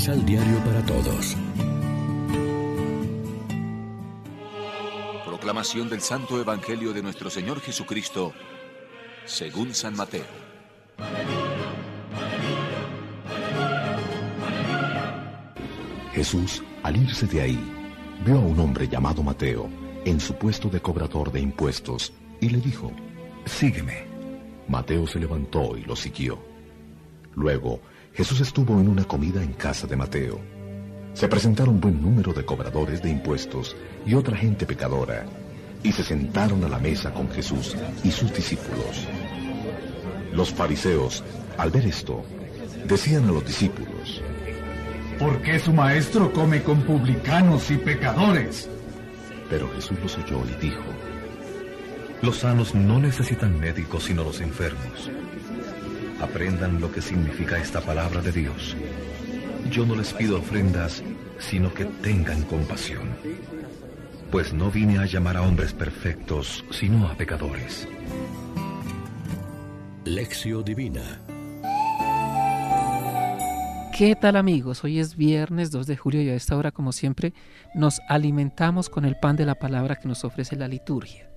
[0.00, 1.36] Misal Diario para Todos.
[5.26, 8.32] Proclamación del Santo Evangelio de nuestro Señor Jesucristo,
[9.26, 10.24] según San Mateo.
[16.14, 17.60] Jesús, al irse de ahí,
[18.24, 19.68] vio a un hombre llamado Mateo
[20.06, 22.90] en su puesto de cobrador de impuestos y le dijo,
[23.44, 24.06] Sígueme.
[24.66, 26.38] Mateo se levantó y lo siguió.
[27.34, 27.82] Luego,
[28.12, 30.40] Jesús estuvo en una comida en casa de Mateo.
[31.14, 35.26] Se presentaron buen número de cobradores de impuestos y otra gente pecadora,
[35.82, 39.06] y se sentaron a la mesa con Jesús y sus discípulos.
[40.32, 41.24] Los fariseos,
[41.56, 42.24] al ver esto,
[42.86, 44.22] decían a los discípulos,
[45.18, 48.68] ¿Por qué su maestro come con publicanos y pecadores?
[49.48, 50.82] Pero Jesús los oyó y dijo,
[52.22, 55.10] Los sanos no necesitan médicos sino los enfermos.
[56.20, 58.76] Aprendan lo que significa esta palabra de Dios.
[59.70, 61.02] Yo no les pido ofrendas,
[61.38, 63.08] sino que tengan compasión.
[64.30, 67.88] Pues no vine a llamar a hombres perfectos, sino a pecadores.
[70.04, 71.20] Lección Divina
[74.00, 74.82] ¿Qué tal amigos?
[74.82, 77.34] Hoy es viernes 2 de julio y a esta hora, como siempre,
[77.74, 81.29] nos alimentamos con el pan de la palabra que nos ofrece la liturgia.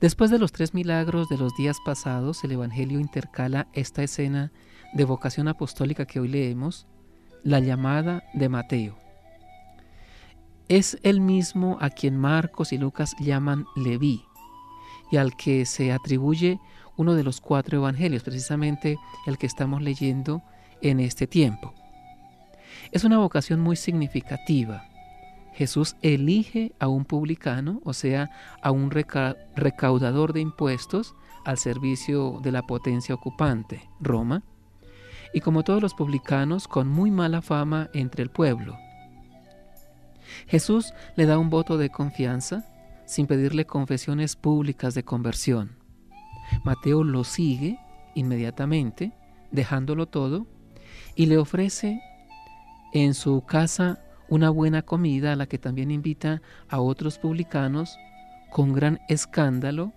[0.00, 4.52] Después de los tres milagros de los días pasados, el Evangelio intercala esta escena
[4.92, 6.86] de vocación apostólica que hoy leemos,
[7.42, 8.96] la llamada de Mateo.
[10.68, 14.24] Es el mismo a quien Marcos y Lucas llaman Leví
[15.10, 16.58] y al que se atribuye
[16.96, 20.42] uno de los cuatro evangelios, precisamente el que estamos leyendo
[20.80, 21.72] en este tiempo.
[22.90, 24.88] Es una vocación muy significativa.
[25.56, 31.14] Jesús elige a un publicano, o sea, a un recaudador de impuestos
[31.46, 34.42] al servicio de la potencia ocupante, Roma,
[35.32, 38.76] y como todos los publicanos, con muy mala fama entre el pueblo.
[40.46, 42.66] Jesús le da un voto de confianza
[43.06, 45.78] sin pedirle confesiones públicas de conversión.
[46.64, 47.78] Mateo lo sigue
[48.14, 49.14] inmediatamente,
[49.52, 50.46] dejándolo todo
[51.14, 51.98] y le ofrece
[52.92, 57.98] en su casa una buena comida a la que también invita a otros publicanos
[58.50, 59.92] con gran escándalo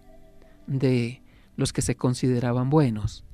[0.67, 1.21] de
[1.55, 3.25] los que se consideraban buenos.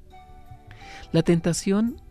[1.11, 2.01] La tentación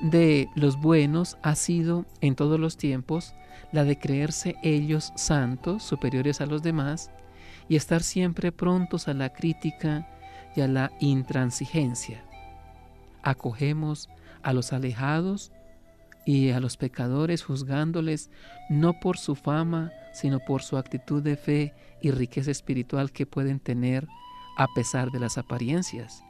[0.00, 3.34] de los buenos ha sido en todos los tiempos
[3.72, 7.10] la de creerse ellos santos, superiores a los demás,
[7.68, 10.08] y estar siempre prontos a la crítica
[10.54, 12.24] y a la intransigencia.
[13.22, 14.08] Acogemos
[14.42, 15.50] a los alejados
[16.26, 18.30] y a los pecadores juzgándoles
[18.70, 23.60] no por su fama, sino por su actitud de fe y riqueza espiritual que pueden
[23.60, 24.06] tener
[24.56, 26.24] a pesar de las apariencias.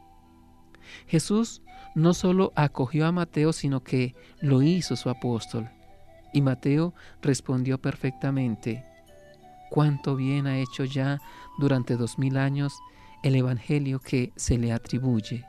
[1.06, 1.62] Jesús
[1.94, 5.71] no solo acogió a Mateo, sino que lo hizo su apóstol.
[6.32, 8.84] Y Mateo respondió perfectamente,
[9.71, 11.19] cuánto bien ha hecho ya
[11.59, 12.75] durante dos mil años
[13.22, 15.44] el Evangelio que se le atribuye.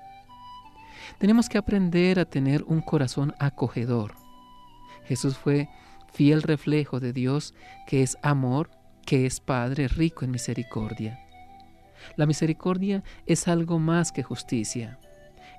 [1.17, 4.24] Tenemos que aprender a tener un corazón acogedor.
[5.07, 5.69] Jesús fue
[6.13, 7.53] fiel reflejo de Dios
[7.87, 8.69] que es amor,
[9.05, 11.19] que es Padre rico en misericordia.
[12.15, 14.99] La misericordia es algo más que justicia.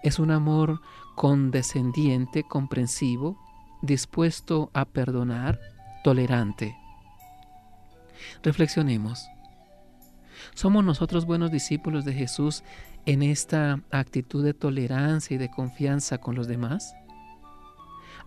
[0.03, 0.81] Es un amor
[1.15, 3.39] condescendiente, comprensivo,
[3.83, 5.59] dispuesto a perdonar,
[6.05, 6.77] tolerante.
[8.43, 9.29] Reflexionemos.
[10.55, 12.63] ¿Somos nosotros buenos discípulos de Jesús
[13.05, 16.95] en esta actitud de tolerancia y de confianza con los demás?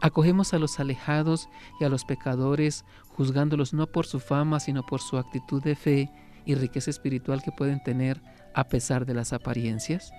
[0.02, 1.50] Acogemos a los alejados
[1.80, 6.12] y a los pecadores, juzgándolos no por su fama, sino por su actitud de fe
[6.46, 8.22] y riqueza espiritual que pueden tener
[8.54, 10.12] a pesar de las apariencias.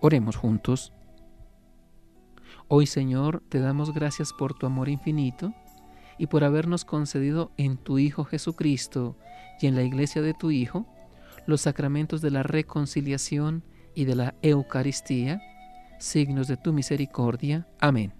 [0.00, 0.92] Oremos juntos.
[2.68, 5.54] Hoy, Señor, te damos gracias por tu amor infinito
[6.18, 9.16] y por habernos concedido en tu Hijo Jesucristo
[9.60, 10.86] y en la iglesia de tu Hijo
[11.46, 13.64] los sacramentos de la reconciliación
[13.94, 15.40] y de la Eucaristía,
[15.98, 17.66] signos de tu misericordia.
[17.80, 18.19] Amén.